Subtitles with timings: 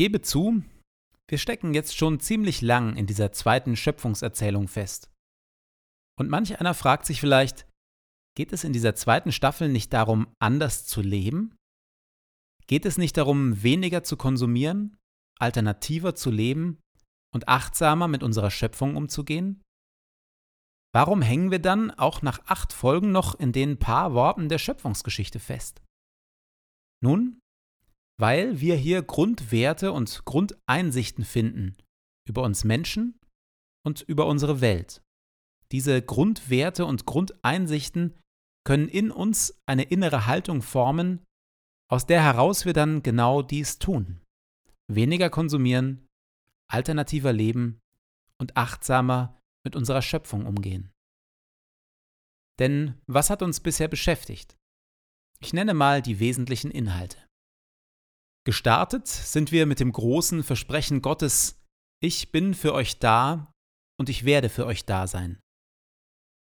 [0.00, 0.62] Gebe zu,
[1.28, 5.10] wir stecken jetzt schon ziemlich lang in dieser zweiten Schöpfungserzählung fest.
[6.18, 7.68] Und manch einer fragt sich vielleicht,
[8.34, 11.54] geht es in dieser zweiten Staffel nicht darum, anders zu leben?
[12.66, 14.96] Geht es nicht darum, weniger zu konsumieren,
[15.38, 16.80] alternativer zu leben
[17.34, 19.60] und achtsamer mit unserer Schöpfung umzugehen?
[20.94, 25.40] Warum hängen wir dann auch nach acht Folgen noch in den paar Worten der Schöpfungsgeschichte
[25.40, 25.82] fest?
[27.02, 27.39] Nun,
[28.20, 31.76] weil wir hier Grundwerte und Grundeinsichten finden
[32.28, 33.18] über uns Menschen
[33.82, 35.02] und über unsere Welt.
[35.72, 38.18] Diese Grundwerte und Grundeinsichten
[38.66, 41.24] können in uns eine innere Haltung formen,
[41.90, 44.20] aus der heraus wir dann genau dies tun.
[44.86, 46.06] Weniger konsumieren,
[46.70, 47.80] alternativer leben
[48.38, 50.92] und achtsamer mit unserer Schöpfung umgehen.
[52.58, 54.56] Denn was hat uns bisher beschäftigt?
[55.40, 57.29] Ich nenne mal die wesentlichen Inhalte.
[58.46, 61.60] Gestartet sind wir mit dem großen Versprechen Gottes,
[62.02, 63.52] ich bin für euch da
[63.98, 65.38] und ich werde für euch da sein.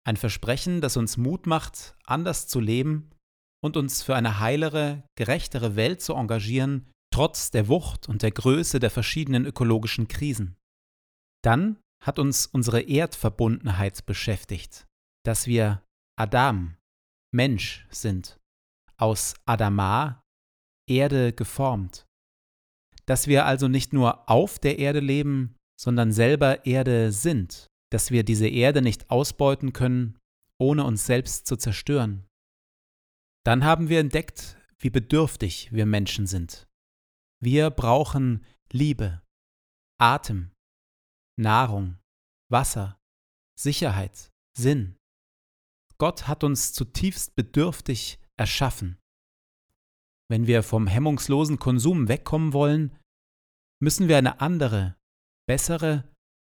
[0.06, 3.10] Ein Versprechen, das uns Mut macht, anders zu leben
[3.62, 8.78] und uns für eine heilere, gerechtere Welt zu engagieren, trotz der Wucht und der Größe
[8.78, 10.56] der verschiedenen ökologischen Krisen.
[11.42, 14.86] Dann hat uns unsere Erdverbundenheit beschäftigt,
[15.24, 15.82] dass wir
[16.16, 16.76] Adam,
[17.34, 18.38] Mensch sind,
[18.96, 20.22] aus Adama,
[20.88, 22.06] Erde geformt.
[23.06, 28.24] Dass wir also nicht nur auf der Erde leben, sondern selber Erde sind, dass wir
[28.24, 30.18] diese Erde nicht ausbeuten können,
[30.60, 32.26] ohne uns selbst zu zerstören.
[33.44, 36.66] Dann haben wir entdeckt, wie bedürftig wir Menschen sind.
[37.40, 39.22] Wir brauchen Liebe,
[39.98, 40.50] Atem,
[41.36, 41.98] Nahrung,
[42.50, 43.00] Wasser,
[43.58, 44.96] Sicherheit, Sinn.
[45.98, 48.98] Gott hat uns zutiefst bedürftig erschaffen.
[50.30, 52.96] Wenn wir vom hemmungslosen Konsum wegkommen wollen,
[53.80, 54.96] müssen wir eine andere,
[55.46, 56.04] bessere,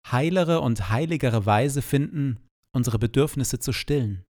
[0.06, 2.38] heilere und heiligere Weise finden,
[2.74, 4.24] unsere Bedürfnisse zu stillen.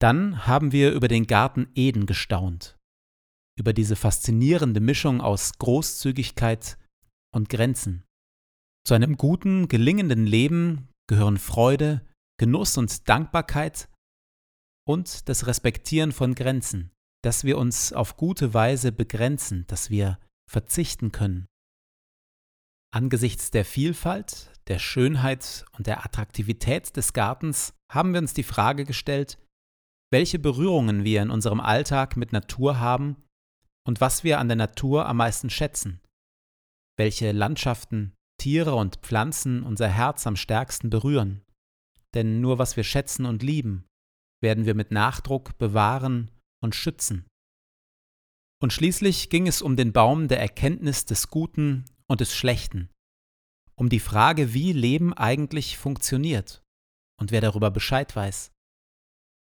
[0.00, 2.76] Dann haben wir über den Garten Eden gestaunt,
[3.56, 6.78] über diese faszinierende Mischung aus Großzügigkeit
[7.32, 8.04] und Grenzen.
[8.84, 12.04] Zu einem guten, gelingenden Leben gehören Freude,
[12.40, 13.88] Genuss und Dankbarkeit
[14.88, 16.90] und das Respektieren von Grenzen,
[17.22, 20.18] dass wir uns auf gute Weise begrenzen, dass wir
[20.50, 21.46] verzichten können.
[22.92, 28.84] Angesichts der Vielfalt, der Schönheit und der Attraktivität des Gartens haben wir uns die Frage
[28.84, 29.38] gestellt,
[30.10, 33.16] welche Berührungen wir in unserem Alltag mit Natur haben
[33.86, 36.00] und was wir an der Natur am meisten schätzen,
[36.98, 41.42] welche Landschaften, Tiere und Pflanzen unser Herz am stärksten berühren.
[42.14, 43.86] Denn nur was wir schätzen und lieben,
[44.42, 46.30] werden wir mit Nachdruck bewahren
[46.62, 47.26] und schützen.
[48.62, 52.90] Und schließlich ging es um den Baum der Erkenntnis des Guten und des Schlechten,
[53.74, 56.62] um die Frage, wie Leben eigentlich funktioniert
[57.20, 58.52] und wer darüber Bescheid weiß,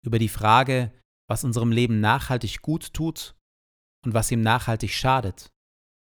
[0.05, 0.93] über die Frage,
[1.29, 3.35] was unserem Leben nachhaltig gut tut
[4.05, 5.51] und was ihm nachhaltig schadet,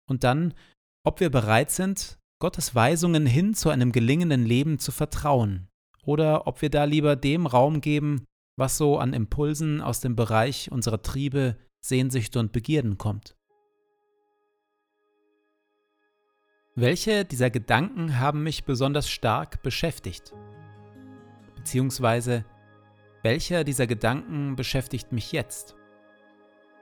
[0.08, 0.54] und dann,
[1.06, 5.68] ob wir bereit sind, Gottes Weisungen hin zu einem gelingenden Leben zu vertrauen,
[6.02, 8.24] oder ob wir da lieber dem Raum geben,
[8.60, 13.34] was so an Impulsen aus dem Bereich unserer Triebe, Sehnsüchte und Begierden kommt.
[16.76, 20.34] Welche dieser Gedanken haben mich besonders stark beschäftigt?
[21.56, 22.44] Beziehungsweise,
[23.22, 25.74] welcher dieser Gedanken beschäftigt mich jetzt?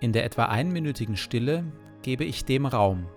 [0.01, 1.65] In der etwa einminütigen Stille
[2.03, 3.09] gebe ich dem Raum.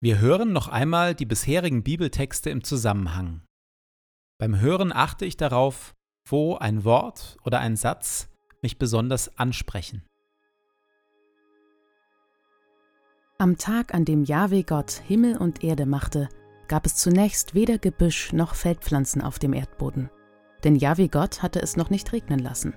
[0.00, 3.42] Wir hören noch einmal die bisherigen Bibeltexte im Zusammenhang.
[4.38, 8.28] Beim Hören achte ich darauf, wo ein Wort oder ein Satz
[8.62, 10.04] mich besonders ansprechen.
[13.38, 16.28] Am Tag, an dem Jahwe Gott Himmel und Erde machte,
[16.68, 20.10] gab es zunächst weder Gebüsch noch Feldpflanzen auf dem Erdboden,
[20.62, 22.72] denn Jahwe Gott hatte es noch nicht regnen lassen.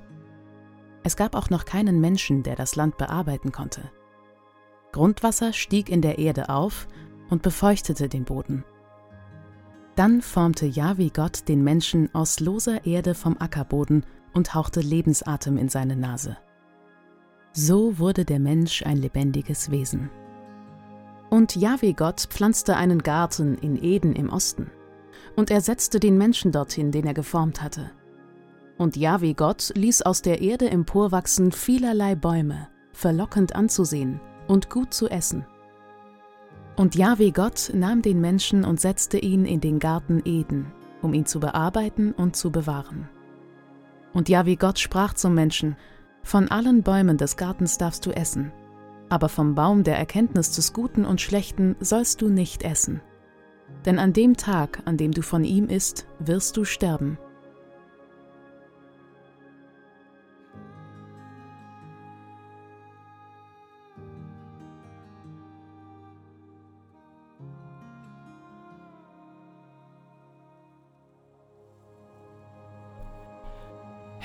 [1.03, 3.91] Es gab auch noch keinen Menschen, der das Land bearbeiten konnte.
[4.91, 6.87] Grundwasser stieg in der Erde auf
[7.31, 8.63] und befeuchtete den Boden.
[9.95, 15.69] Dann formte Jahwe Gott den Menschen aus loser Erde vom Ackerboden und hauchte Lebensatem in
[15.69, 16.37] seine Nase.
[17.53, 20.09] So wurde der Mensch ein lebendiges Wesen.
[21.29, 24.69] Und Jahwe Gott pflanzte einen Garten in Eden im Osten,
[25.35, 27.91] und er setzte den Menschen dorthin, den er geformt hatte.
[28.77, 35.09] Und Jahwe Gott ließ aus der Erde emporwachsen vielerlei Bäume, verlockend anzusehen und gut zu
[35.09, 35.45] essen.
[36.81, 40.65] Und Jahwe Gott nahm den Menschen und setzte ihn in den Garten Eden,
[41.03, 43.07] um ihn zu bearbeiten und zu bewahren.
[44.13, 45.75] Und Jahwe Gott sprach zum Menschen,
[46.23, 48.51] Von allen Bäumen des Gartens darfst du essen,
[49.09, 52.99] aber vom Baum der Erkenntnis des Guten und Schlechten sollst du nicht essen.
[53.85, 57.19] Denn an dem Tag, an dem du von ihm isst, wirst du sterben.